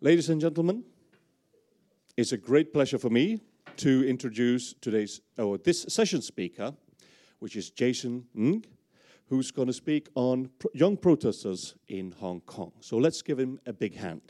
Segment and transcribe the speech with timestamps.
[0.00, 0.84] Ladies and gentlemen,
[2.16, 3.40] it's a great pleasure for me
[3.78, 6.72] to introduce today's or this session speaker,
[7.40, 8.64] which is Jason Ng,
[9.28, 12.70] who's going to speak on pro young protesters in Hong Kong.
[12.78, 14.22] So let's give him a big hand.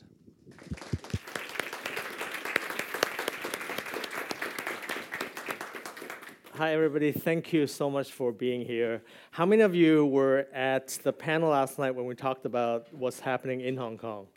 [6.55, 7.13] Hi, everybody.
[7.13, 9.03] Thank you so much for being here.
[9.33, 13.21] How many of you were at the panel last night when we talked about what's
[13.21, 14.29] happening in Hong Kong?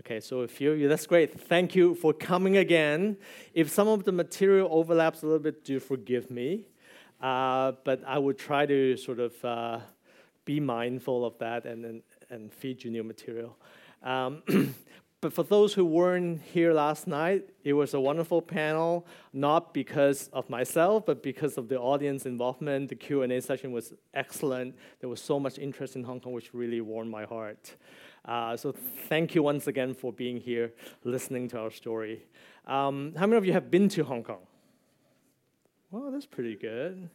[0.00, 1.40] Okay, so a few of you, that's great.
[1.40, 3.16] Thank you for coming again.
[3.54, 6.66] If some of the material overlaps a little bit, do forgive me.
[7.18, 9.80] Uh, but I would try to sort of uh,
[10.44, 13.56] be mindful of that and, and, and feed you new material.
[14.02, 14.42] Um,
[15.22, 20.28] But for those who weren't here last night, it was a wonderful panel, not because
[20.32, 22.90] of myself, but because of the audience involvement.
[22.90, 24.76] The Q&A session was excellent.
[25.00, 27.74] There was so much interest in Hong Kong, which really warmed my heart.
[28.26, 28.74] Uh, so
[29.08, 30.72] thank you once again for being here,
[31.04, 32.24] listening to our story.
[32.66, 34.40] Um, how many of you have been to Hong Kong?
[35.92, 37.08] Well, that's pretty good.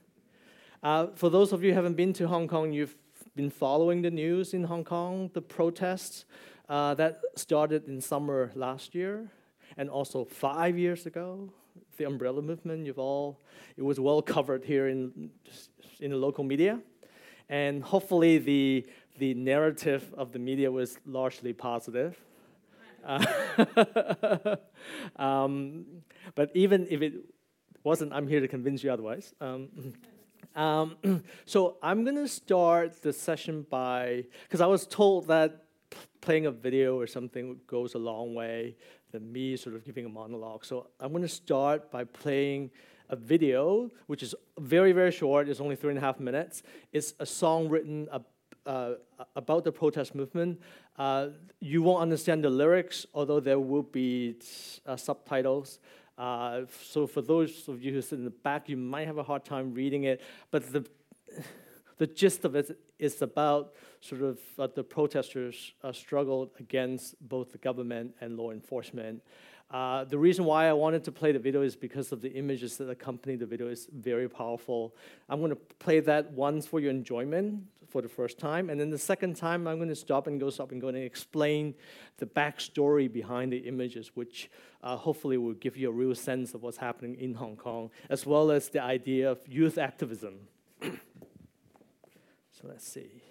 [0.81, 2.95] Uh, for those of you who haven't been to Hong Kong, you've
[3.36, 6.26] been following the news in Hong Kong, the protests.
[6.70, 9.30] Uh, that started in summer last year,
[9.75, 11.52] and also five years ago.
[11.98, 13.42] The umbrella movement, you've all,
[13.75, 15.30] it was well covered here in,
[16.00, 16.80] in the local media.
[17.50, 22.17] And hopefully, the, the narrative of the media was largely positive.
[23.06, 23.26] Uh,
[25.16, 25.86] um,
[26.36, 27.14] but even if it
[27.84, 29.34] wasn't, I'm here to convince you otherwise.
[29.42, 29.70] Um,
[30.56, 30.98] um,
[31.45, 35.66] so I'm going to start the session by, because I was told that
[36.22, 38.75] playing a video or something goes a long way
[39.12, 40.64] than me sort of giving a monologue.
[40.64, 42.72] So I'm going to start by playing
[43.09, 45.50] a video, which is very, very short.
[45.50, 46.64] It's only three and a half minutes.
[46.94, 48.08] It's a song written
[48.66, 48.94] uh,
[49.36, 50.59] about the protest movement.
[50.98, 54.36] Uh, you won't understand the lyrics, although there will be
[54.86, 55.80] uh, subtitles.
[56.18, 59.24] Uh, so for those of you who sit in the back, you might have a
[59.24, 60.22] hard time reading it.
[60.52, 60.85] But the
[61.97, 67.52] the gist of it is about sort of uh, the protesters uh, struggled against both
[67.52, 69.22] the government and law enforcement.
[69.72, 72.76] Uh, the reason why I wanted to play the video is because of the images
[72.78, 74.94] that accompany the video is very powerful.
[75.30, 78.90] I'm going to play that once for your enjoyment for the first time, and then
[78.90, 81.74] the second time I'm going to stop and go stop and go and explain
[82.18, 84.50] the backstory behind the images, which
[84.84, 88.26] uh, hopefully will give you a real sense of what's happening in Hong Kong, as
[88.26, 90.36] well as the idea of youth activism.
[92.62, 93.31] So let's see.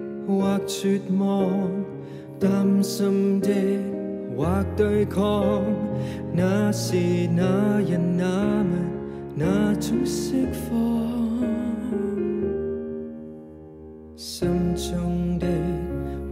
[0.39, 1.49] 或絕望，
[2.39, 3.49] 擔心的
[4.37, 5.61] 或對抗，
[6.33, 6.95] 那是
[7.35, 8.65] 那人那物
[9.35, 10.71] 那種釋放，
[14.15, 15.47] 心中的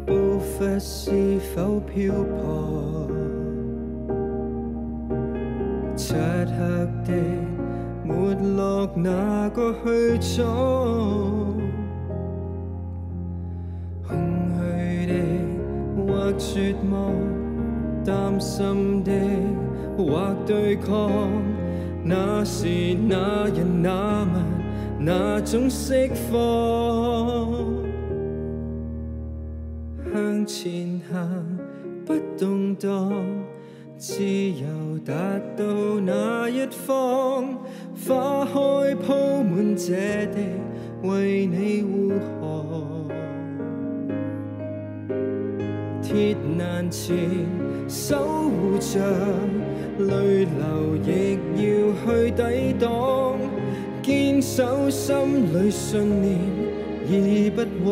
[0.06, 1.12] 步伐是
[1.54, 3.08] 否漂泊？
[5.96, 6.58] 漆黑
[7.06, 7.12] 的
[8.04, 8.14] 沒
[8.56, 10.44] 落那個去處，
[20.50, 21.30] 對抗，
[22.04, 22.66] 那是
[23.08, 24.28] 那人那物
[24.98, 27.54] 那種釋放，
[30.12, 31.60] 向前行
[32.04, 33.14] 不動盪。
[33.96, 35.14] 自由達
[35.56, 35.64] 到
[36.04, 37.60] 那一方，
[38.08, 39.94] 花開鋪滿這
[40.34, 40.40] 地，
[41.04, 42.10] 為你护
[42.42, 43.08] 航。
[46.02, 47.16] 鐵欄前
[47.88, 48.39] 守
[48.80, 49.00] 護着，
[50.00, 51.64] 淚流亦要
[52.06, 52.42] 去抵
[52.80, 53.36] 挡，
[54.02, 56.38] 坚守心里信念，
[57.10, 57.90] 已不枉。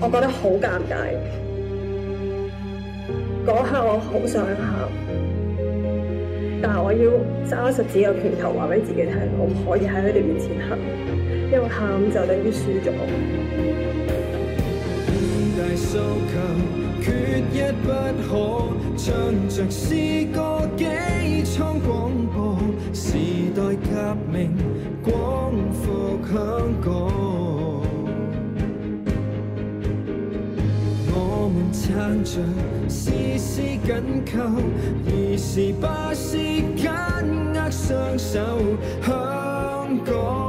[0.00, 0.96] 我觉得好尴尬，
[3.46, 4.56] 嗰刻我好想喊，
[6.60, 7.10] 但系我要
[7.48, 10.76] 揸实自己嘅拳头，话俾自己听，我唔可以喺佢哋面前喊，
[11.52, 12.90] 因为喊就等于输咗。
[15.78, 15.94] 大訴
[16.26, 16.34] 求，
[17.00, 17.06] 缺
[17.52, 17.54] 一
[17.84, 17.86] 不
[18.26, 18.30] 可，
[18.96, 19.08] 唱
[19.48, 19.94] 着诗
[20.34, 20.84] 歌，機
[21.44, 22.58] 艙廣播，
[22.92, 23.06] 時
[23.54, 24.50] 代革命
[25.04, 26.18] 光复。
[26.30, 26.36] 香
[26.84, 26.90] 港。
[31.14, 31.86] 我們撐
[32.24, 32.42] 着，
[32.88, 33.88] 丝丝緊
[34.26, 34.34] 扣，
[35.06, 35.08] 而
[35.38, 36.36] 是不是
[36.76, 36.82] 緊
[37.54, 38.36] 握雙手，
[39.06, 39.08] 香
[40.04, 40.47] 港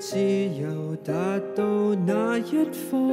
[0.00, 3.08] 自由達到那一方，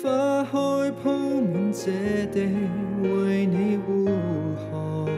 [0.00, 1.90] 花開鋪滿這
[2.32, 2.46] 地，
[3.02, 4.06] 為你护
[4.70, 5.08] 航。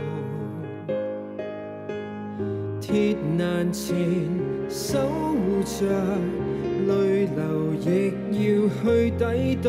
[2.80, 3.94] 鐵欄前
[4.70, 4.98] 守
[5.36, 5.84] 護着，
[6.88, 7.86] 淚流亦
[8.32, 8.46] 要
[8.80, 9.22] 去抵
[9.62, 9.68] 擋，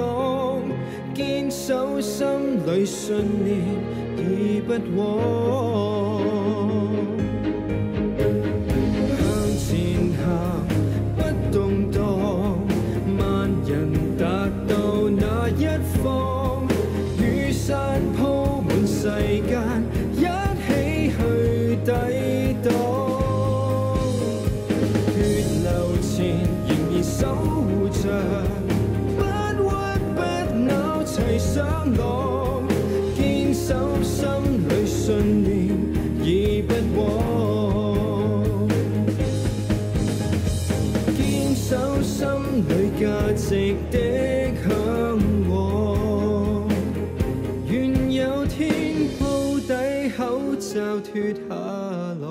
[1.13, 2.25] 堅守心
[2.65, 3.59] 里信念，
[4.17, 6.38] 已不枉。
[31.89, 32.63] 上路，
[33.17, 34.27] 堅守心
[34.67, 35.73] 裏信念，
[36.23, 38.67] 已不枉。
[41.17, 42.27] 堅守心
[42.67, 42.71] 裏
[43.03, 43.97] 價值的
[44.63, 44.69] 向
[45.49, 46.67] 往。
[47.67, 48.69] 願有天
[49.19, 51.55] 鋪底口罩脱下
[52.21, 52.27] 來，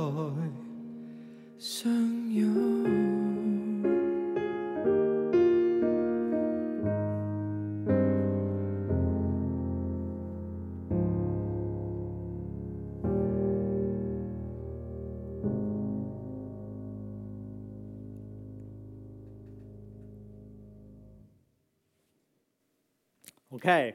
[23.69, 23.93] Okay.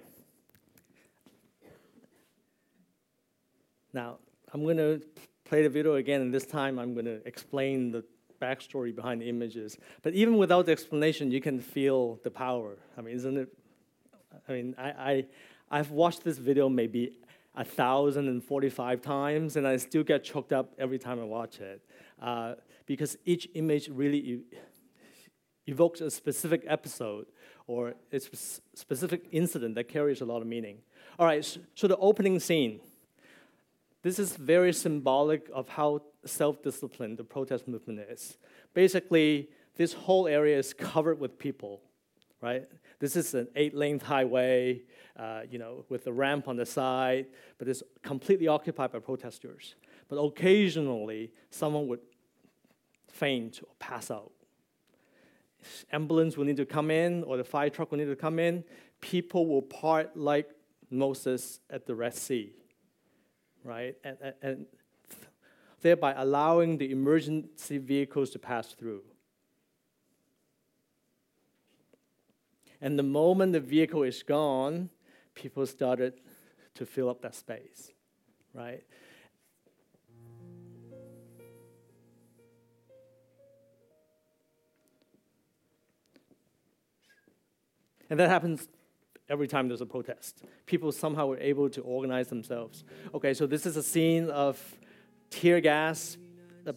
[3.92, 4.20] Now,
[4.54, 5.02] I'm going to
[5.46, 8.04] play the video again, and this time I'm going to explain the
[8.40, 9.80] backstory behind the images.
[10.04, 12.78] But even without the explanation, you can feel the power.
[12.96, 13.48] I mean, isn't it?
[14.48, 15.26] I mean, I, I,
[15.72, 17.14] I've watched this video maybe
[17.56, 21.60] a thousand and forty-five times, and I still get choked up every time I watch
[21.60, 21.82] it
[22.22, 22.54] uh,
[22.86, 24.44] because each image really
[25.66, 27.26] evokes a specific episode
[27.68, 30.80] or a specific incident that carries a lot of meaning.
[31.18, 31.46] All right,
[31.76, 32.80] so, the opening scene.
[34.02, 38.38] This is very symbolic of how self disciplined the protest movement is.
[38.74, 41.82] Basically, this whole area is covered with people,
[42.42, 42.68] right?
[43.00, 44.82] This is an eight lane highway,
[45.18, 47.28] uh, you know, with a ramp on the side,
[47.58, 49.76] but it's completely occupied by protesters.
[50.10, 52.02] But occasionally, someone would
[53.10, 54.32] faint or pass out
[55.92, 58.64] ambulance will need to come in or the fire truck will need to come in,
[59.02, 60.50] people will part like
[60.90, 62.54] Moses at the Red Sea,
[63.64, 63.96] right?
[64.04, 64.66] And, and, and
[65.82, 69.02] thereby allowing the emergency vehicles to pass through.
[72.82, 74.90] And the moment the vehicle is gone,
[75.36, 76.14] people started
[76.76, 77.92] to fill up that space,
[78.54, 78.84] right?
[88.14, 88.68] And that happens
[89.28, 90.44] every time there's a protest.
[90.68, 92.84] People somehow were able to organize themselves.
[93.12, 94.62] Okay, so this is a scene of
[95.32, 96.16] tear gas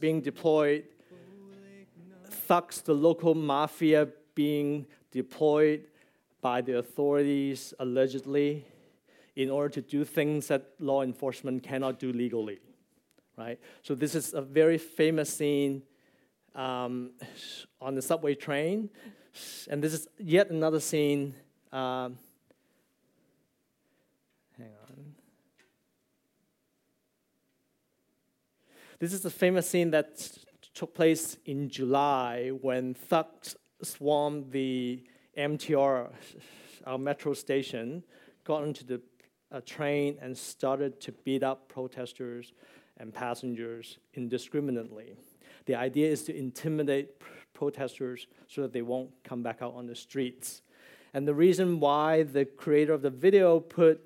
[0.00, 0.84] being deployed,
[2.30, 5.84] thugs, the local mafia being deployed
[6.40, 8.64] by the authorities allegedly
[9.34, 12.60] in order to do things that law enforcement cannot do legally.
[13.36, 13.60] Right?
[13.82, 15.82] So this is a very famous scene
[16.54, 17.10] um,
[17.78, 18.88] on the subway train.
[19.68, 21.34] And this is yet another scene.
[21.72, 22.18] Um,
[24.58, 25.14] hang on.
[28.98, 30.18] This is a famous scene that
[30.74, 35.02] took place in July when thugs swarmed the
[35.36, 36.10] MTR,
[36.86, 38.02] our metro station,
[38.44, 39.00] got into the
[39.64, 42.52] train and started to beat up protesters
[42.98, 45.16] and passengers indiscriminately.
[45.66, 47.20] The idea is to intimidate
[47.56, 50.62] protesters so that they won't come back out on the streets.
[51.14, 54.00] And the reason why the creator of the video put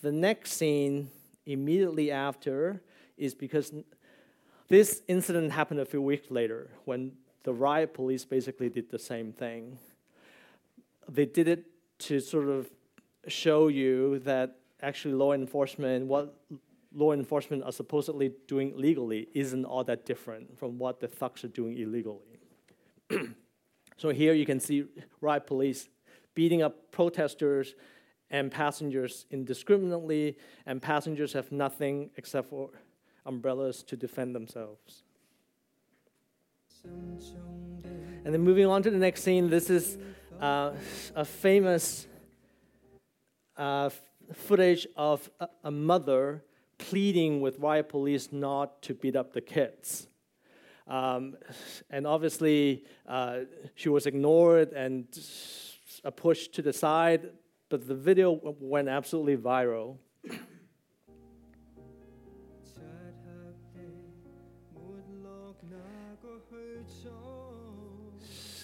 [0.00, 1.10] the next scene
[1.44, 2.80] immediately after
[3.16, 3.72] is because
[4.68, 9.32] this incident happened a few weeks later when the riot police basically did the same
[9.32, 9.78] thing.
[11.08, 11.64] They did it
[12.06, 12.70] to sort of
[13.26, 16.34] show you that actually law enforcement, what
[16.94, 21.48] law enforcement are supposedly doing legally, isn't all that different from what the thugs are
[21.48, 22.40] doing illegally.
[23.96, 24.84] so here you can see
[25.20, 25.88] riot police
[26.34, 27.74] beating up protesters
[28.30, 32.70] and passengers indiscriminately, and passengers have nothing except for
[33.26, 35.02] umbrellas to defend themselves.
[36.84, 39.98] And then moving on to the next scene, this is
[40.40, 40.72] uh,
[41.14, 42.06] a famous
[43.56, 43.90] uh,
[44.32, 46.44] footage of a, a, mother
[46.78, 50.08] pleading with riot police not to beat up the kids.
[50.86, 51.36] Um,
[51.90, 53.40] and obviously, uh,
[53.74, 55.06] she was ignored and
[56.16, 57.30] pushed to the side,
[57.68, 59.98] but the video went absolutely viral.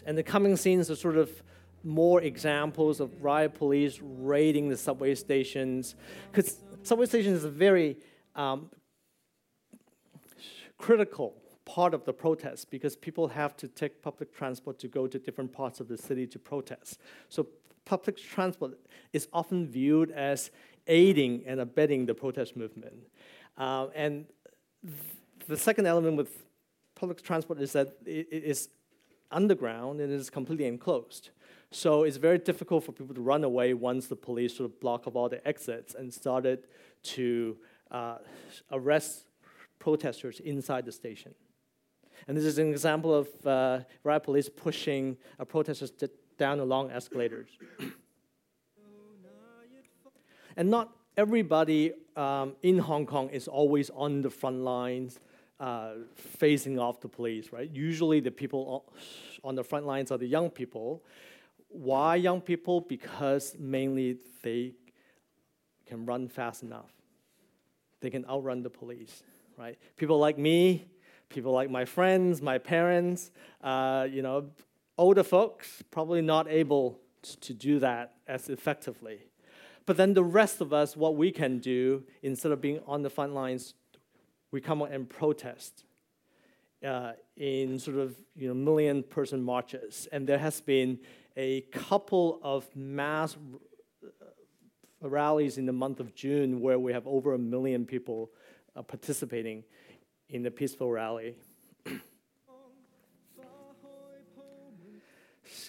[0.06, 1.42] And the coming scenes are sort of
[1.82, 5.94] more examples of riot police raiding the subway stations.
[6.30, 7.96] Because subway station is a very
[8.36, 8.70] um,
[10.78, 15.18] critical part of the protest because people have to take public transport to go to
[15.18, 17.00] different parts of the city to protest.
[17.28, 17.46] So
[17.84, 18.78] public transport
[19.12, 20.50] is often viewed as
[20.86, 22.94] aiding and abetting the protest movement.
[23.56, 24.26] Uh, and
[24.84, 24.94] th
[25.46, 26.30] the second element with
[26.94, 28.68] public transport is that it is
[29.30, 31.30] underground and it is completely enclosed.
[31.74, 35.08] So it's very difficult for people to run away once the police sort of block
[35.08, 36.68] up all the exits and started
[37.02, 37.56] to
[37.90, 38.18] uh,
[38.70, 39.26] arrest
[39.80, 41.34] protesters inside the station.
[42.28, 45.90] And this is an example of uh, riot police pushing uh, protesters
[46.38, 47.48] down the long escalators.
[50.56, 55.18] and not everybody um, in Hong Kong is always on the front lines
[55.58, 57.68] uh, facing off the police, right?
[57.68, 58.84] Usually the people
[59.42, 61.02] on the front lines are the young people.
[61.74, 62.80] Why young people?
[62.80, 64.74] Because mainly they
[65.86, 66.92] can run fast enough.
[68.00, 69.24] They can outrun the police,
[69.58, 69.76] right?
[69.96, 70.86] People like me,
[71.28, 74.50] people like my friends, my parents, uh, you know,
[74.96, 77.00] older folks probably not able
[77.40, 79.18] to do that as effectively.
[79.84, 83.10] But then the rest of us, what we can do instead of being on the
[83.10, 83.74] front lines
[84.52, 85.82] we come out and protest
[86.86, 91.00] uh, in sort of you know million person marches, and there has been
[91.36, 93.36] a couple of mass
[94.04, 94.08] uh,
[95.08, 98.30] rallies in the month of June where we have over a million people
[98.76, 99.64] uh, participating
[100.28, 101.36] in the peaceful rally.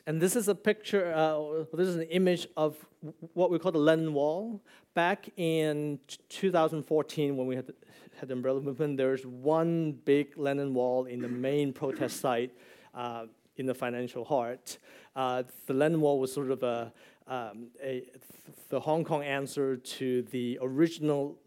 [0.08, 2.78] and this is a picture, uh, this is an image of
[3.34, 4.62] what we call the Lennon Wall.
[4.94, 7.74] Back in 2014, when we had
[8.20, 12.52] had the umbrella movement, there's one big Lennon wall in the main protest site
[12.94, 13.26] uh,
[13.58, 14.78] in the financial heart.
[15.16, 16.92] Uh, the Lennon Wall was sort of a,
[17.28, 18.04] um, a,
[18.70, 21.38] the Hong Kong answer to the original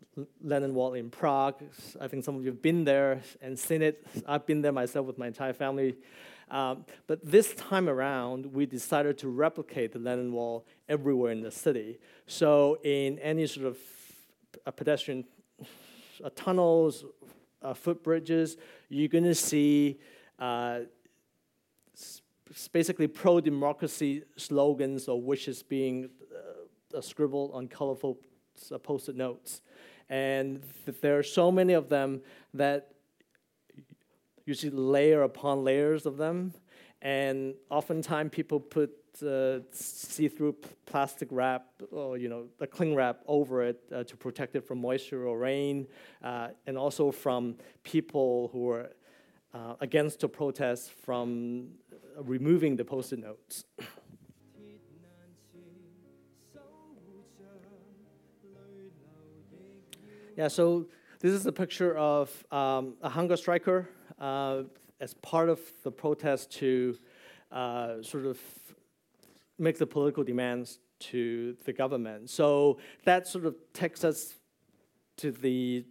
[0.42, 1.62] Lennon Wall in Prague.
[2.00, 4.04] I think some of you have been there and seen it.
[4.26, 5.96] I've been there myself with my entire family.
[6.50, 11.50] Um, but this time around, we decided to replicate the Lennon Wall everywhere in the
[11.50, 11.98] city.
[12.26, 13.78] So in any sort of
[14.64, 15.24] a pedestrian
[16.24, 17.04] uh, tunnels,
[17.62, 18.56] uh, footbridges,
[18.88, 19.98] you're going to see
[20.38, 20.80] uh,
[22.72, 26.10] basically pro democracy slogans or wishes being
[26.94, 28.18] uh, scribbled on colorful
[28.72, 29.60] uh, post it notes.
[30.08, 32.22] And th- there are so many of them
[32.54, 32.92] that
[34.46, 36.54] you see layer upon layers of them.
[37.02, 38.90] And oftentimes people put
[39.22, 44.54] uh, see-through plastic wrap or you know a cling wrap over it uh, to protect
[44.56, 45.86] it from moisture or rain,
[46.22, 48.90] uh, and also from people who are
[49.54, 51.68] uh, against the protest from
[52.22, 53.64] removing the post-it notes.
[60.36, 60.86] yeah, so
[61.20, 64.62] this is a picture of um, a hunger striker uh,
[65.00, 66.96] as part of the protest to
[67.52, 68.38] uh, sort of
[69.58, 72.30] make the political demands to the government.
[72.30, 74.34] So that sort of takes us
[75.18, 75.84] to the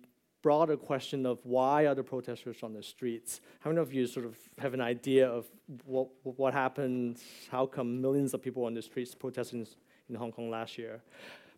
[0.47, 3.41] broader question of why are the protesters on the streets?
[3.59, 5.45] How many of you sort of have an idea of
[5.83, 7.19] what what happened?
[7.51, 9.67] How come millions of people on the streets protesting
[10.07, 11.01] in Hong Kong last year?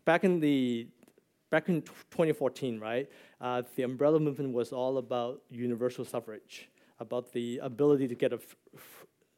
[0.04, 0.88] Back in the
[1.52, 3.08] back in 2014, right?
[3.40, 6.68] Uh, the umbrella movement was all about universal suffrage,
[6.98, 8.40] about the ability to get a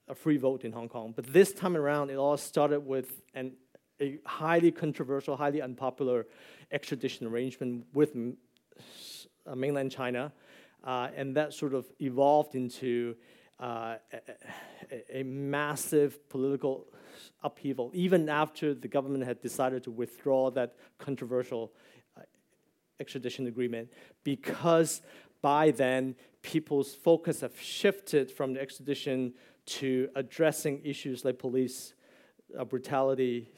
[0.09, 1.13] a free vote in Hong Kong.
[1.15, 3.53] But this time around, it all started with an,
[4.01, 6.27] a highly controversial, highly unpopular
[6.71, 8.15] extradition arrangement with
[9.47, 10.33] uh, mainland China.
[10.85, 13.15] Uh, and that sort of evolved into
[13.61, 13.97] uh,
[14.91, 16.87] a, a, massive political
[17.45, 21.73] upheaval, even after the government had decided to withdraw that controversial
[22.17, 22.23] uh,
[22.99, 23.93] extradition agreement,
[24.25, 25.03] because
[25.41, 29.33] by then people's focus have shifted from the extradition
[29.65, 31.95] to addressing issues like police
[32.59, 33.49] uh, brutality,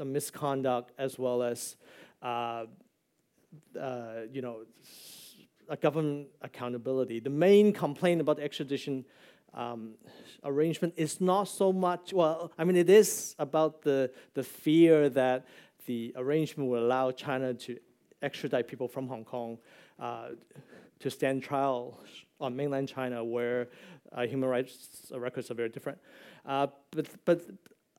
[0.00, 1.76] uh, misconduct, as well as
[3.80, 4.60] uh, you know
[5.76, 7.20] government accountability.
[7.20, 9.04] The main complaint about the extradition
[9.54, 9.94] um,
[10.44, 15.46] arrangement is not so much, well, I mean, it is about the, the fear that
[15.86, 17.78] the arrangement will allow China to
[18.22, 19.58] extradite people from Hong Kong
[19.98, 20.28] uh,
[21.00, 22.00] to stand trial
[22.40, 23.68] on mainland China where
[24.12, 25.98] uh, human rights records are very different.
[26.44, 27.42] Uh, but, but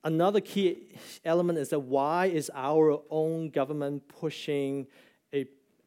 [0.03, 0.77] another key
[1.25, 4.87] element is that why is our own government pushing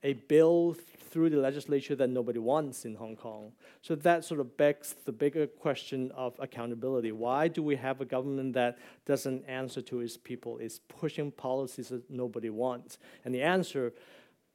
[0.03, 0.77] a, bill
[1.11, 3.53] through the legislature that nobody wants in Hong Kong.
[3.83, 7.13] So that sort of begs the bigger question of accountability.
[7.13, 11.89] Why do we have a government that doesn't answer to its people, is pushing policies
[11.89, 12.99] that nobody wants?
[13.27, 13.93] And the answer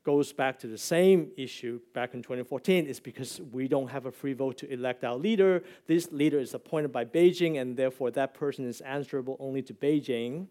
[0.03, 4.11] goes back to the same issue back in 2014 is because we don't have a
[4.11, 5.61] free vote to elect our leader.
[5.85, 10.47] This leader is appointed by Beijing, and therefore that person is answerable only to Beijing,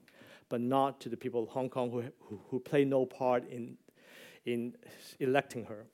[0.51, 3.79] but not to the people of Hong Kong who, who, who play no part in
[4.47, 4.75] in
[5.19, 5.87] electing her.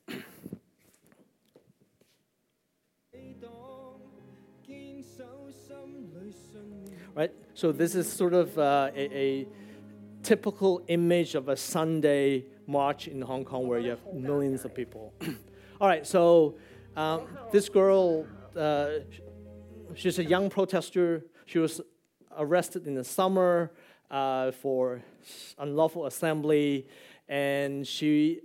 [7.15, 7.31] right?
[7.53, 9.47] So this is sort of uh, a, a,
[10.21, 15.13] typical image of a Sunday march in Hong Kong where you have millions of people.
[15.81, 16.55] All right, so
[16.95, 18.99] um, this girl, uh,
[19.95, 21.25] she's a young protester.
[21.45, 21.81] She was
[22.37, 23.73] arrested in the summer
[24.09, 25.03] uh, for
[25.57, 26.87] unlawful assembly
[27.27, 28.41] and she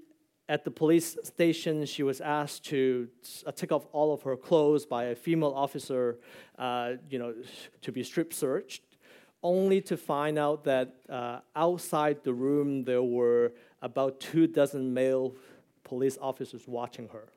[0.48, 3.08] at the police station, she was asked to
[3.46, 6.18] uh, take off all of her clothes by a female officer,
[6.58, 7.34] uh, you know,
[7.82, 8.82] to be strip searched,
[9.42, 15.34] only to find out that uh, outside the room there were about two dozen male
[15.84, 17.28] police officers watching her.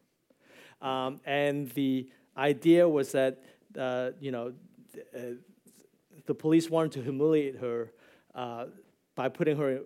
[0.87, 3.43] Um, and the idea was that,
[3.77, 4.53] uh, you know,
[5.15, 5.19] uh,
[6.25, 7.91] the police wanted to humiliate her
[8.33, 8.65] uh,
[9.15, 9.81] by putting her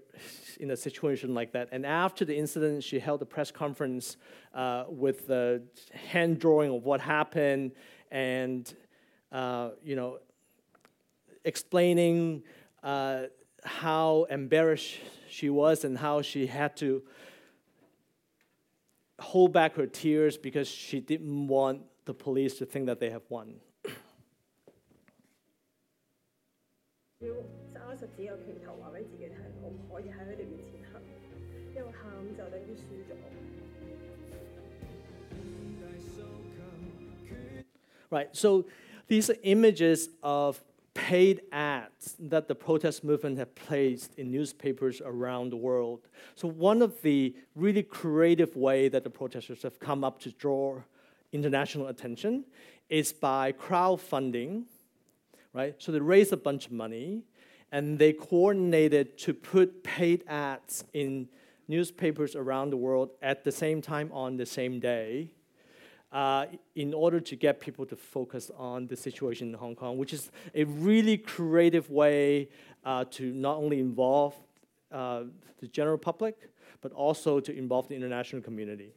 [0.59, 1.69] in a situation like that.
[1.71, 4.17] And after the incident, she held a press conference
[4.53, 7.71] uh, with the hand drawing of what happened
[8.11, 8.71] and,
[9.31, 10.19] uh, you know,
[11.43, 12.43] explaining
[12.83, 13.23] uh,
[13.63, 14.95] how embarrassed
[15.29, 17.03] she was and how she had to
[19.19, 23.23] hold back her tears because she didn't want the police to think that they have
[23.29, 23.55] won.
[38.15, 38.65] Right, so
[39.09, 45.49] these are images of paid ads that the protest movement have placed in newspapers around
[45.49, 46.07] the world.
[46.35, 50.81] So one of the really creative way that the protesters have come up to draw
[51.33, 52.45] international attention
[52.89, 54.63] is by crowdfunding,
[55.51, 55.75] right?
[55.79, 57.23] So they raise a bunch of money
[57.73, 61.27] and they coordinated to put paid ads in
[61.67, 65.31] newspapers around the world at the same time on the same day
[66.15, 70.13] uh, in order to get people to focus on the situation in Hong Kong, which
[70.13, 72.47] is a really creative way
[72.85, 74.33] uh, to not only involve
[74.93, 75.23] uh,
[75.59, 76.49] the general public,
[76.79, 78.93] but also to involve the international community.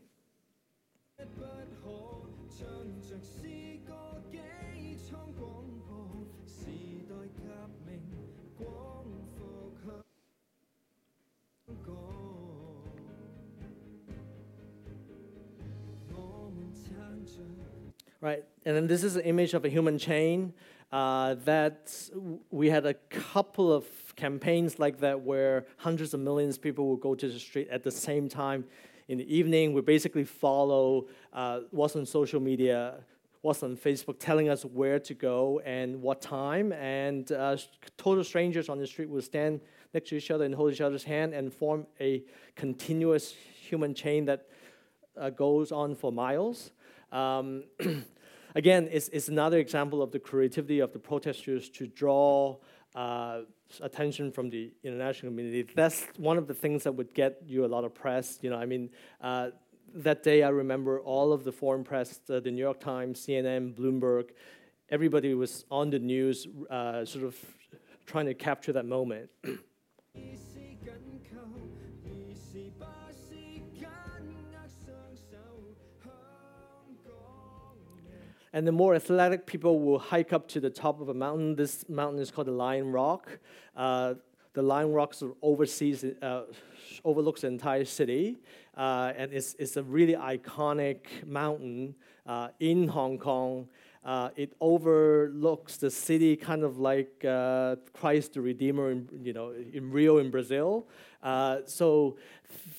[18.21, 18.45] Right?
[18.65, 20.53] And then this is an image of a human chain.
[20.91, 21.93] Uh, that
[22.51, 23.85] we had a couple of
[24.17, 27.83] campaigns like that where hundreds of millions of people would go to the street at
[27.83, 28.65] the same time
[29.09, 29.75] in the evening.
[29.75, 33.01] We basically follow uh, what's on social media,
[33.43, 36.73] what's on Facebook, telling us where to go and what time.
[36.73, 37.59] And uh,
[37.99, 39.61] total strangers on the street would stand
[39.93, 42.23] next to each other and hold each other's hand and form a
[42.57, 44.47] continuous human chain that
[45.19, 46.71] uh, goes on for miles.
[47.13, 47.65] Um,
[48.55, 52.57] again, it's, it's another example of the creativity of the protesters to draw
[52.95, 53.41] uh,
[53.81, 55.67] attention from the international community.
[55.75, 58.39] That's one of the things that would get you a lot of press.
[58.43, 58.91] You know, I mean,
[59.21, 59.51] uh,
[59.95, 63.75] that day I remember all of the foreign press, uh, the New York Times, CNN,
[63.75, 64.31] Bloomberg,
[64.91, 67.37] everybody was on the news, uh, sort of
[68.07, 69.31] trying to capture that moment.
[78.53, 81.55] And the more athletic people will hike up to the top of a mountain.
[81.55, 83.39] This mountain is called the Lion Rock.
[83.77, 84.15] Uh,
[84.55, 86.43] the Lion Rock oversees, uh,
[87.05, 88.39] overlooks the entire city,
[88.77, 91.95] uh, and it's, it's a really iconic mountain
[92.27, 93.69] uh, in Hong Kong.
[94.05, 99.53] Uh, it overlooks the city, kind of like uh, Christ the Redeemer, in, you know,
[99.73, 100.87] in Rio in Brazil.
[101.23, 102.17] Uh, so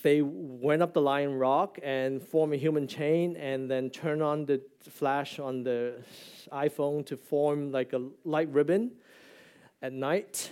[0.02, 4.46] they went up the Lion Rock and form a human chain, and then turn on
[4.46, 5.96] the flash on the
[6.52, 8.92] iPhone to form like a light ribbon
[9.82, 10.52] at night.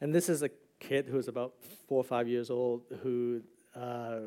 [0.00, 1.54] And this is a kid who's about
[1.86, 3.42] four or five years old who
[3.76, 4.20] uh,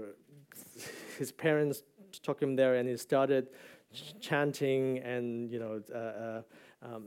[1.18, 1.84] his parents
[2.22, 3.48] took him there and he started
[3.94, 6.42] ch- chanting and you know uh, uh,
[6.84, 7.06] um,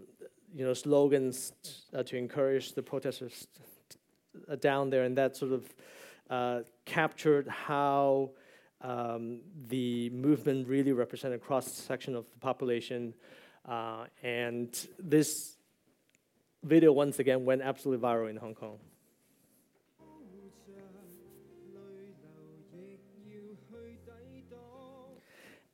[0.55, 1.53] you know slogans
[1.95, 3.47] uh, to encourage the protesters
[3.89, 5.05] t- down there.
[5.05, 5.75] And that sort of
[6.29, 8.31] uh, captured how
[8.81, 13.15] um, the movement really represented a cross section of the population.
[13.65, 15.56] Uh, and this
[16.67, 18.79] video once again went absolutely viral in Hong Kong.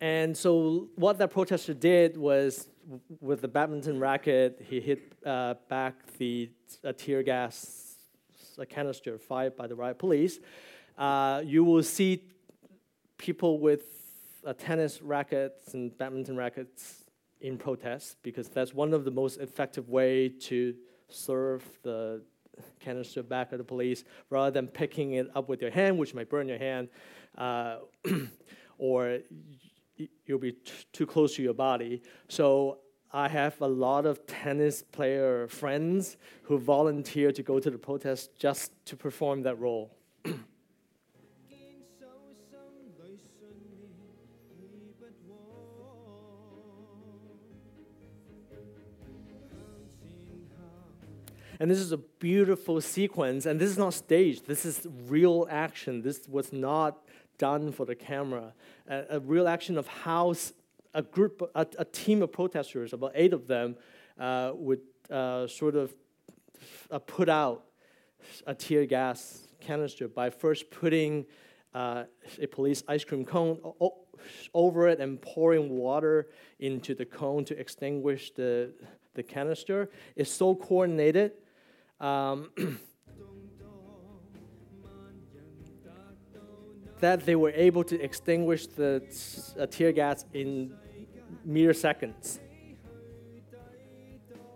[0.00, 2.68] And so, what that protester did was,
[3.20, 6.50] with the badminton racket, he hit uh, back the
[6.84, 7.92] uh, tear gas
[8.58, 10.40] a canister fired by the riot police.
[10.98, 12.22] Uh, you will see
[13.16, 13.84] people with
[14.44, 17.01] uh, tennis rackets and badminton rackets
[17.42, 20.74] in protest because that's one of the most effective way to
[21.08, 22.22] serve the
[22.80, 26.30] canister back at the police rather than picking it up with your hand, which might
[26.30, 26.88] burn your hand,
[27.36, 27.76] uh,
[28.78, 29.18] or
[30.26, 30.56] you'll be
[30.92, 32.02] too close to your body.
[32.28, 32.78] So
[33.12, 38.38] I have a lot of tennis player friends who volunteer to go to the protest
[38.38, 39.94] just to perform that role.
[51.62, 54.48] And this is a beautiful sequence, and this is not staged.
[54.48, 56.02] This is real action.
[56.02, 56.98] This was not
[57.38, 58.52] done for the camera.
[58.88, 60.34] A, real action of how
[60.92, 63.76] a group, a, a, team of protesters, about eight of them,
[64.18, 65.94] uh, would uh, sort of
[66.90, 67.62] uh, put out
[68.44, 71.24] a tear gas canister by first putting
[71.74, 72.02] uh,
[72.40, 73.60] a police ice cream cone
[74.52, 76.26] over it and pouring water
[76.58, 78.72] into the cone to extinguish the,
[79.14, 79.90] the canister.
[80.16, 81.34] It's so coordinated
[82.02, 82.50] um,
[87.00, 89.02] that they were able to extinguish the
[89.58, 90.74] uh, tear gas in
[91.44, 92.40] mere seconds.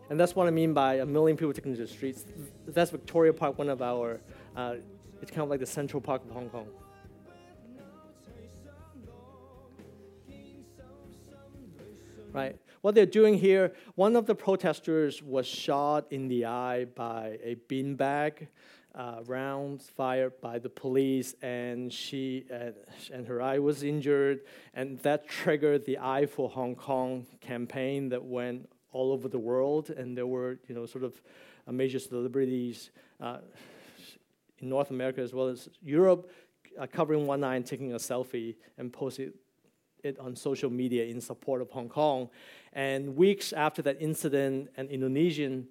[0.09, 2.25] And that's what I mean by a million people taking to the streets.
[2.69, 4.21] That's Victoria Park, one of our,
[4.57, 4.77] uh,
[5.21, 6.69] it's kind of like the Central Park of Hong Kong.
[12.33, 12.57] Right?
[12.87, 17.57] What they're doing here, one of the protesters was shot in the eye by a
[17.69, 18.47] beanbag.
[18.95, 22.71] Uh, rounds fired by the police, and she uh,
[23.13, 28.25] and her eye was injured, and that triggered the Eye for Hong Kong campaign that
[28.25, 31.21] went all over the world, and there were you know sort of
[31.67, 33.39] uh, major celebrities uh,
[34.61, 36.31] in North America as well as Europe
[36.79, 39.33] uh, covering one eye and taking a selfie and posting
[40.07, 42.31] it on social media in support of Hong Kong.
[42.77, 45.67] And weeks after that incident, an Indonesian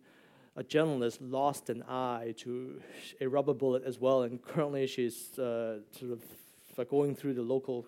[0.57, 2.81] a journalist lost an eye to
[3.21, 6.23] a rubber bullet as well, and currently she's uh, sort of
[6.79, 7.85] uh, going through the local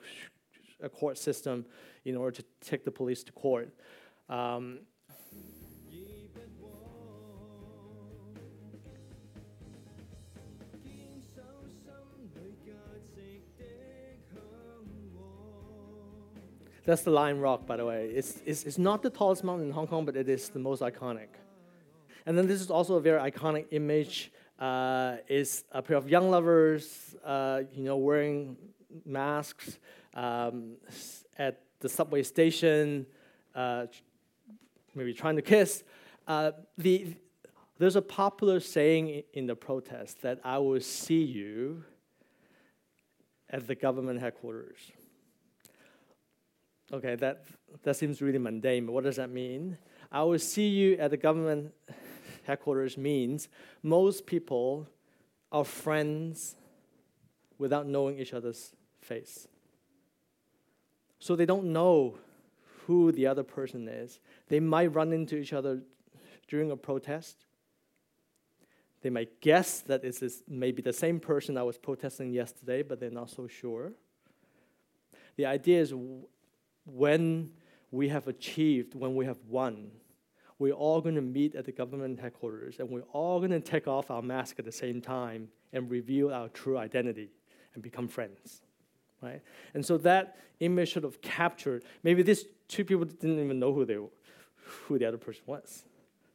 [0.93, 1.65] court system
[2.05, 3.69] in order to take the police to court.
[4.29, 4.79] Um,
[16.87, 18.05] That's the Lion Rock, by the way.
[18.15, 20.81] It's, it's, it's not the tallest mountain in Hong Kong, but it is the most
[20.81, 21.27] iconic.
[22.25, 24.31] And then this is also a very iconic image.
[24.57, 28.55] Uh, is a pair of young lovers, uh, you know, wearing
[29.05, 29.79] masks
[30.13, 30.77] um,
[31.37, 33.05] at the subway station,
[33.53, 33.87] uh,
[34.95, 35.83] maybe trying to kiss.
[36.25, 37.13] Uh, the,
[37.79, 41.83] there's a popular saying in the protest that I will see you
[43.49, 44.79] at the government headquarters.
[46.91, 47.43] Okay, that,
[47.83, 49.77] that seems really mundane, but what does that mean?
[50.09, 51.73] I will see you at the government
[52.43, 53.49] headquarters means
[53.83, 54.87] most people
[55.51, 56.55] are friends
[57.57, 59.47] without knowing each other's face.
[61.19, 62.15] So they don't know
[62.85, 64.19] who the other person is.
[64.47, 65.81] They might run into each other
[66.47, 67.45] during a protest.
[69.01, 72.99] They might guess that it is maybe the same person I was protesting yesterday, but
[72.99, 73.91] they're not so sure.
[75.35, 75.93] The idea is
[76.87, 77.51] when
[77.91, 79.91] we have achieved, when we have won,
[80.59, 83.87] we're all going to meet at the government headquarters and we're all going to take
[83.87, 87.29] off our mask at the same time and reveal our true identity
[87.73, 88.61] and become friends.
[89.21, 89.41] Right?
[89.73, 93.85] And so that image sort of captured, maybe these two people didn't even know who
[93.85, 94.09] they were,
[94.87, 95.85] who the other person was,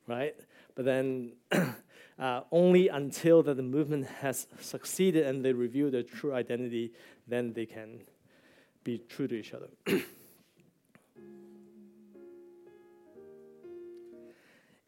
[0.06, 0.34] right?
[0.74, 1.32] But then
[2.18, 6.92] uh, only until that the movement has succeeded and they reveal their true identity,
[7.26, 8.00] then they can
[8.84, 9.68] be true to each other.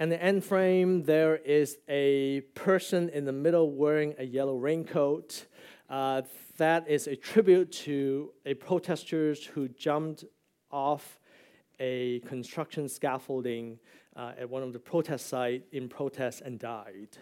[0.04, 5.46] And the end frame, there is a person in the middle wearing a yellow raincoat.
[5.88, 6.20] Uh,
[6.58, 10.26] that is a tribute to a protesters who jumped
[10.70, 11.18] off
[11.80, 13.78] a construction scaffolding
[14.14, 17.16] uh, at one of the protest sites in protest and died.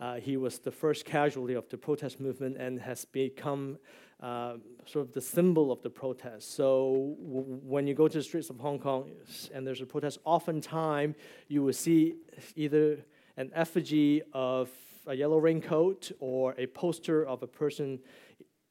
[0.00, 3.78] Uh, he was the first casualty of the protest movement and has become
[4.20, 4.54] uh,
[4.86, 6.54] sort of the symbol of the protest.
[6.54, 9.10] So when you go to the streets of Hong Kong
[9.54, 11.16] and there's a protest, oftentimes
[11.48, 12.14] you will see
[12.54, 13.04] either
[13.36, 14.70] an effigy of
[15.06, 17.98] a yellow raincoat or a poster of a person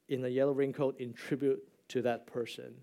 [0.08, 2.74] in a yellow raincoat in tribute to that person.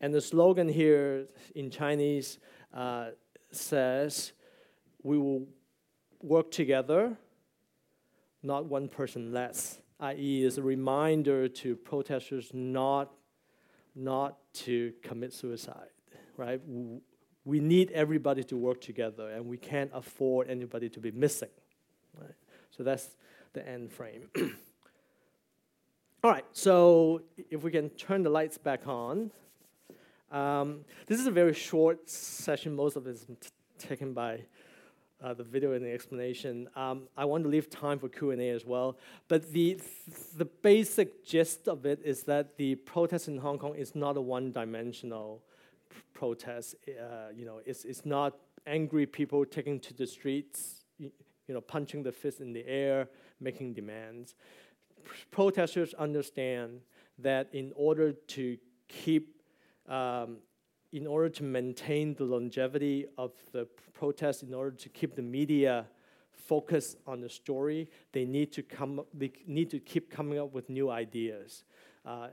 [0.00, 2.38] And the slogan here in Chinese
[2.72, 3.10] uh,
[3.50, 4.32] says,
[5.02, 5.46] We will
[6.22, 7.16] work together,
[8.48, 13.12] not one person less i.e., is a reminder to protesters not,
[13.94, 15.90] not to commit suicide,
[16.36, 16.60] right?
[17.44, 21.48] We need everybody to work together, and we can't afford anybody to be missing,
[22.14, 22.34] right?
[22.70, 23.16] So that's
[23.54, 24.28] the end frame.
[26.22, 29.30] All right, so if we can turn the lights back on.
[30.30, 32.74] Um, this is a very short session.
[32.74, 33.26] Most of it is
[33.78, 34.42] taken by
[35.22, 36.68] uh, the video and the explanation.
[36.76, 38.98] Um, I want to leave time for Q&A as well.
[39.26, 39.80] But the,
[40.36, 44.20] the basic gist of it is that the protest in Hong Kong is not a
[44.20, 45.42] one-dimensional
[46.14, 46.76] protest.
[46.88, 51.10] Uh, you know, it's, it's not angry people taking to the streets, you,
[51.48, 53.08] know, punching the fist in the air,
[53.40, 54.34] making demands.
[55.30, 56.80] Protesters understand
[57.18, 59.42] that in order to keep
[59.88, 60.38] um,
[60.92, 65.86] in order to maintain the longevity of the protest, in order to keep the media
[66.32, 69.02] focused on the story, they need to come.
[69.12, 71.64] They need to keep coming up with new ideas
[72.06, 72.28] uh,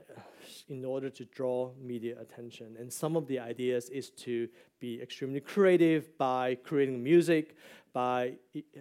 [0.68, 2.76] in order to draw media attention.
[2.78, 4.48] And some of the ideas is to
[4.80, 7.56] be extremely creative by creating music,
[7.92, 8.34] by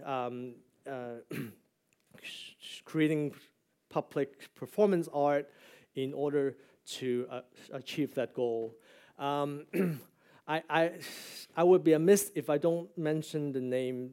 [0.05, 0.55] um,
[0.89, 1.15] uh,
[2.85, 3.33] creating
[3.89, 5.49] public performance art
[5.95, 7.41] in order to uh,
[7.73, 8.75] achieve that goal.
[9.17, 9.65] Um,
[10.47, 10.91] I, I,
[11.57, 14.11] I would be amiss if I don't mention the name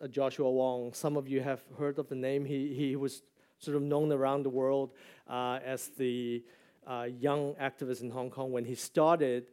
[0.00, 0.92] uh, Joshua Wong.
[0.92, 2.44] Some of you have heard of the name.
[2.44, 3.22] He, he was
[3.58, 4.92] sort of known around the world
[5.28, 6.44] uh, as the
[6.86, 8.52] uh, young activist in Hong Kong.
[8.52, 9.46] When he started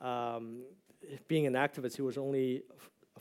[0.00, 0.62] um,
[1.28, 2.62] being an activist, he was only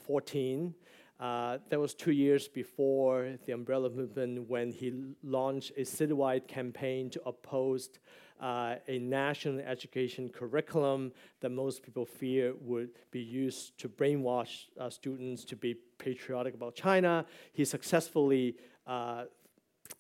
[0.06, 0.74] 14.
[1.20, 7.10] Uh, that was two years before the umbrella movement when he launched a citywide campaign
[7.10, 7.90] to oppose
[8.40, 14.90] uh, a national education curriculum that most people fear would be used to brainwash uh,
[14.90, 17.26] students to be patriotic about China.
[17.54, 19.26] He successfully uh,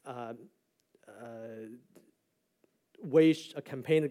[0.05, 0.33] uh,
[1.07, 1.13] uh
[3.03, 4.09] waged a campaign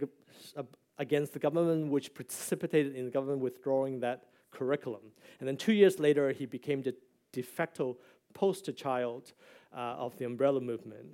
[0.98, 5.02] against the government, which precipitated in the government withdrawing that curriculum.
[5.40, 6.94] And then two years later, he became the
[7.32, 7.96] de facto
[8.32, 9.32] poster child
[9.76, 11.06] uh, of the umbrella movement.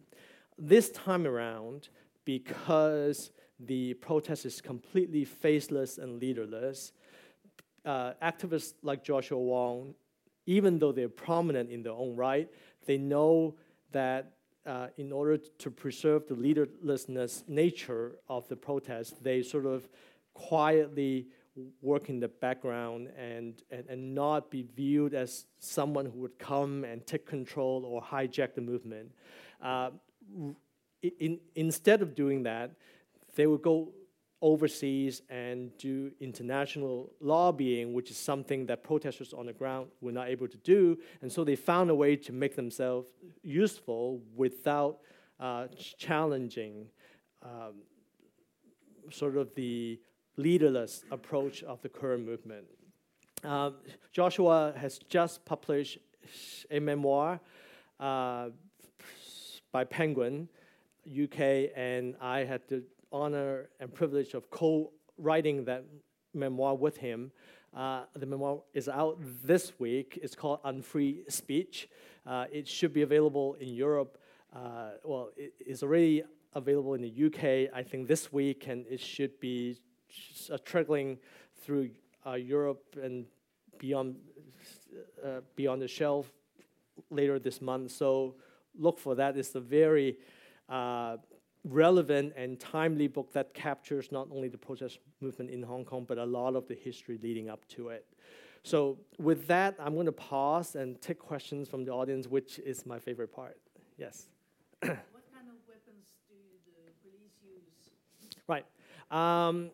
[0.58, 1.88] This time around,
[2.24, 6.92] because the protest is completely faceless and leaderless.
[7.84, 9.94] Uh, activists like Joshua Wong,
[10.46, 12.48] even though they're prominent in their own right,
[12.86, 13.54] they know
[13.92, 14.32] that
[14.66, 19.88] uh, in order to preserve the leaderlessness nature of the protest, they sort of
[20.34, 21.26] quietly
[21.82, 26.84] work in the background and, and, and not be viewed as someone who would come
[26.84, 29.12] and take control or hijack the movement.
[29.60, 29.90] Uh,
[31.02, 32.72] in, instead of doing that,
[33.34, 33.92] they would go
[34.40, 40.28] overseas and do international lobbying, which is something that protesters on the ground were not
[40.28, 40.98] able to do.
[41.22, 43.06] And so they found a way to make themselves
[43.42, 44.98] useful without
[45.38, 46.86] uh, challenging
[47.42, 47.82] um,
[49.10, 50.00] sort of the
[50.36, 52.64] leaderless approach of the current movement.
[53.44, 53.76] Um,
[54.12, 55.98] Joshua has just published
[56.70, 57.40] a memoir
[58.00, 58.48] uh,
[59.72, 60.48] by Penguin
[61.06, 65.84] UK, and I had the honor and privilege of co-writing that
[66.34, 67.32] memoir with him.
[67.74, 70.18] Uh, the memoir is out this week.
[70.22, 71.88] It's called Unfree Speech.
[72.26, 74.18] Uh, it should be available in Europe.
[74.54, 76.22] Uh, well, it is already
[76.54, 79.78] available in the UK, I think, this week, and it should be
[80.50, 81.18] uh, trickling
[81.62, 81.90] through
[82.26, 83.24] uh, Europe and
[83.78, 84.16] beyond
[85.24, 86.30] uh, beyond the shelf
[87.10, 87.90] later this month.
[87.92, 88.34] So
[88.78, 89.36] look for that.
[89.36, 90.18] It's a very
[90.68, 91.16] uh,
[91.64, 96.18] relevant and timely book that captures not only the protest movement in Hong Kong, but
[96.18, 98.06] a lot of the history leading up to it.
[98.64, 102.86] So with that, I'm going to pause and take questions from the audience, which is
[102.86, 103.58] my favorite part.
[103.98, 104.28] Yes.
[104.80, 108.34] what kind of weapons do the police use?
[108.46, 108.64] Right.
[109.10, 109.70] Um,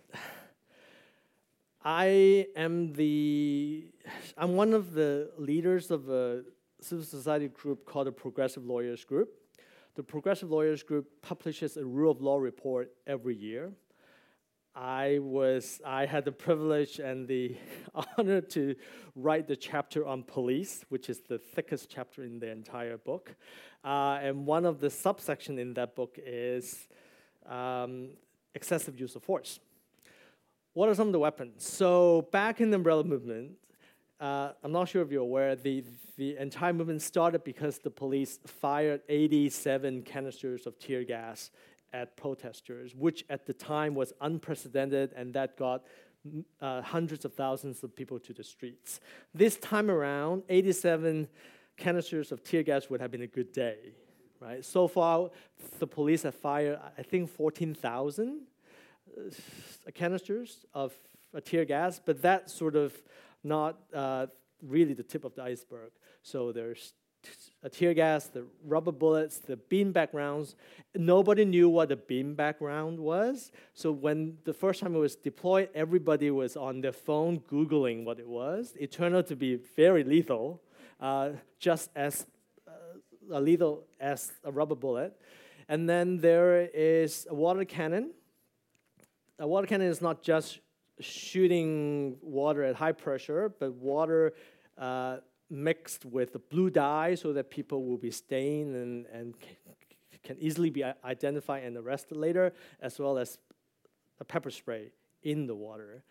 [1.84, 3.86] I am the
[4.36, 6.42] I'm one of the leaders of a
[6.80, 9.30] civil society group called the Progressive Lawyers Group.
[9.98, 13.72] The Progressive Lawyers Group publishes a rule of law report every year.
[14.72, 17.56] I was I had the privilege and the
[18.16, 18.76] honor to
[19.16, 23.34] write the chapter on police, which is the thickest chapter in the entire book.
[23.84, 26.86] Uh, and one of the subsections in that book is
[27.44, 28.10] um,
[28.54, 29.58] excessive use of force.
[30.74, 31.66] What are some of the weapons?
[31.66, 33.56] So back in the umbrella movement,
[34.20, 35.84] uh, I'm not sure if you're aware, the,
[36.16, 41.50] the entire movement started because the police fired 87 canisters of tear gas
[41.92, 45.84] at protesters, which at the time was unprecedented, and that got
[46.60, 49.00] uh, hundreds of thousands of people to the streets.
[49.34, 51.28] This time around, 87
[51.76, 53.94] canisters of tear gas would have been a good day,
[54.40, 54.64] right?
[54.64, 55.30] So far,
[55.78, 58.40] the police have fired, I think, 14,000
[59.16, 60.92] uh, canisters of
[61.34, 62.92] uh, tear gas, but that sort of
[63.44, 64.26] not uh,
[64.62, 65.90] really the tip of the iceberg.
[66.22, 66.94] So there's
[67.62, 70.54] a tear gas, the rubber bullets, the beanbag rounds.
[70.94, 73.50] Nobody knew what a beanbag round was.
[73.74, 78.18] So when the first time it was deployed, everybody was on their phone Googling what
[78.18, 78.74] it was.
[78.78, 80.60] It turned out to be very lethal,
[81.00, 82.26] uh, just as
[82.68, 85.20] uh, lethal as a rubber bullet.
[85.68, 88.12] And then there is a water cannon.
[89.38, 90.60] A water cannon is not just
[91.00, 94.34] shooting water at high pressure, but water
[94.76, 95.18] uh,
[95.50, 99.34] mixed with the blue dye so that people will be stained and, and
[100.22, 103.38] can easily be identified and arrested later, as well as
[104.20, 106.02] a pepper spray in the water.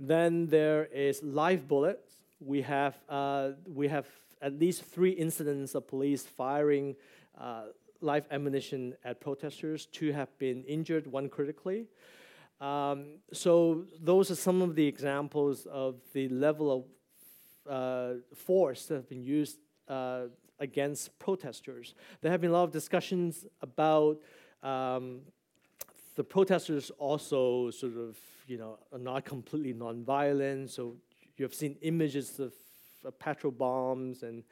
[0.00, 2.12] Then there is live bullets.
[2.40, 4.06] We have, uh, we have
[4.40, 6.94] at least three incidents of police firing
[7.36, 7.64] uh,
[8.00, 9.86] live ammunition at protesters.
[9.86, 11.86] Two have been injured, one critically.
[12.60, 18.94] Um, so those are some of the examples of the level of uh, force that
[18.94, 20.22] have been used uh,
[20.58, 21.94] against protesters.
[22.20, 24.18] There have been a lot of discussions about
[24.62, 25.20] um,
[26.16, 28.18] the protesters also sort of,
[28.48, 30.70] you know, are not completely nonviolent.
[30.70, 30.96] So
[31.36, 32.52] you have seen images of,
[33.04, 34.42] of petrol bombs and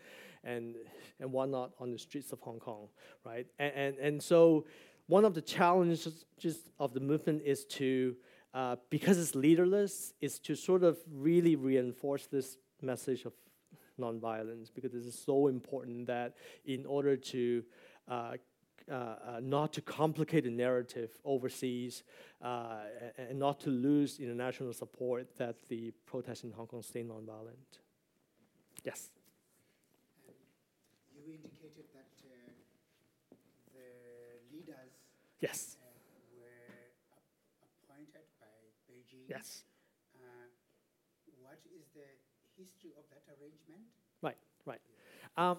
[0.44, 0.76] and
[1.18, 2.86] and whatnot on the streets of Hong Kong,
[3.24, 3.46] right?
[3.58, 4.64] And and, and so
[5.06, 6.24] one of the challenges
[6.78, 8.16] of the movement is to,
[8.54, 13.32] uh, because it's leaderless, is to sort of really reinforce this message of
[14.00, 16.34] nonviolence because this is so important that
[16.66, 17.64] in order to
[18.08, 18.32] uh,
[18.90, 22.04] uh, uh not to complicate the narrative overseas
[22.42, 22.80] uh,
[23.16, 27.80] and, not to lose international support that the protests in Hong Kong stay nonviolent.
[28.84, 29.08] Yes.
[31.16, 31.86] You indicated
[35.40, 35.76] Yes.
[35.80, 35.86] Uh,
[36.40, 36.92] were
[37.62, 38.46] appointed by
[38.88, 39.28] Beijing.
[39.28, 39.64] Yes.
[40.14, 40.48] Uh,
[41.42, 42.08] what is the
[42.56, 43.82] history of that arrangement?
[44.22, 44.80] Right, right.
[45.36, 45.58] Um,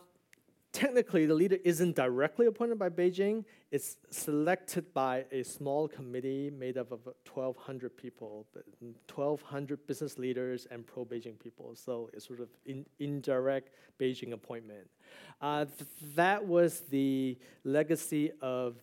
[0.71, 3.45] technically, the leader isn't directly appointed by Beijing.
[3.69, 10.87] It's selected by a small committee made up of 1,200 people, 1,200 business leaders and
[10.87, 11.75] pro-Beijing people.
[11.75, 14.87] So it's sort of in, indirect Beijing appointment.
[15.39, 18.75] Uh, th that was the legacy of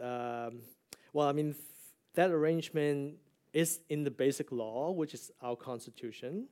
[0.00, 0.60] um,
[1.12, 1.54] well, I mean,
[2.14, 3.16] that arrangement
[3.52, 6.46] is in the basic law, which is our constitution.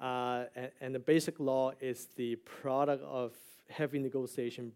[0.00, 3.32] Uh, and, and, the basic law is the product of
[3.68, 4.72] heavy negotiation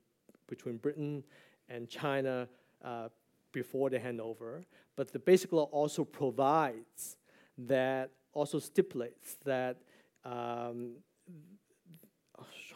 [0.47, 1.25] between Britain
[1.69, 2.47] and China
[2.85, 3.09] uh,
[3.51, 4.63] before the handover.
[4.95, 7.17] But the basic law also provides
[7.59, 9.79] that, also stipulates that
[10.25, 10.93] um,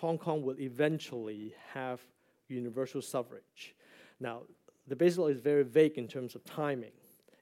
[0.01, 2.01] Hong Kong will eventually have
[2.49, 3.77] universal suffrage.
[4.19, 4.43] Now,
[4.91, 6.91] the basic law is very vague in terms of timing.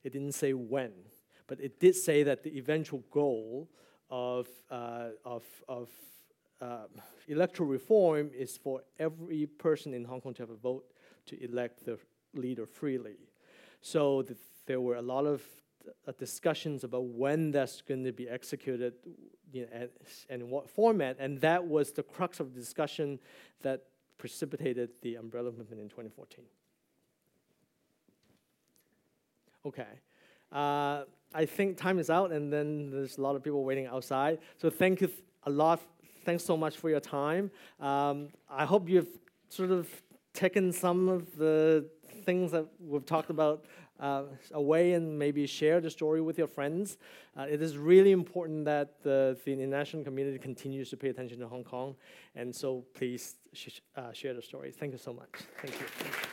[0.04, 0.92] It didn't say when,
[1.46, 3.70] but it did say that the eventual goal
[4.10, 5.88] of, uh, of, of
[6.60, 6.84] uh,
[7.26, 10.84] electoral reform is for every person in Hong Kong to have a vote
[11.24, 11.98] to elect the
[12.34, 13.16] leader freely.
[13.80, 14.36] So th
[14.66, 15.40] there were a lot of
[16.06, 18.92] uh, discussions about when that's going to be executed
[19.54, 19.88] you know, and,
[20.28, 23.18] and what format, and that was the crux of the discussion
[23.62, 23.78] that
[24.18, 26.44] precipitated the umbrella movement in 2014.
[29.68, 29.92] Okay.
[30.50, 31.04] Uh,
[31.34, 34.38] I think time is out, and then there's a lot of people waiting outside.
[34.56, 35.10] So thank you
[35.44, 35.80] a lot.
[36.24, 37.50] Thanks so much for your time.
[37.80, 39.18] Um, I hope you've
[39.50, 39.86] sort of
[40.32, 41.86] taken some of the
[42.24, 43.64] things that we've talked about
[44.00, 46.96] uh, away and maybe share the story with your friends.
[47.36, 51.48] Uh, it is really important that the, the international community continues to pay attention to
[51.48, 51.94] Hong Kong,
[52.34, 54.70] and so please sh- uh, share the story.
[54.70, 55.30] Thank you so much.
[55.60, 56.27] Thank you.